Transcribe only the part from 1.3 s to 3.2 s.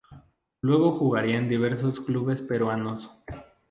en diversos clubes peruanos.